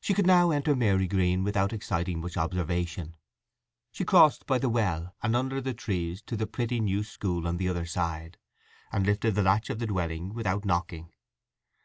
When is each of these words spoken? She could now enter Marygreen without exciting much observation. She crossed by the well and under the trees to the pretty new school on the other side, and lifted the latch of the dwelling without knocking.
She 0.00 0.14
could 0.14 0.28
now 0.28 0.52
enter 0.52 0.76
Marygreen 0.76 1.42
without 1.42 1.72
exciting 1.72 2.20
much 2.20 2.36
observation. 2.36 3.16
She 3.90 4.04
crossed 4.04 4.46
by 4.46 4.58
the 4.58 4.68
well 4.68 5.16
and 5.24 5.34
under 5.34 5.60
the 5.60 5.74
trees 5.74 6.22
to 6.28 6.36
the 6.36 6.46
pretty 6.46 6.78
new 6.78 7.02
school 7.02 7.48
on 7.48 7.56
the 7.56 7.68
other 7.68 7.84
side, 7.84 8.38
and 8.92 9.04
lifted 9.04 9.34
the 9.34 9.42
latch 9.42 9.68
of 9.68 9.80
the 9.80 9.88
dwelling 9.88 10.34
without 10.34 10.64
knocking. 10.64 11.10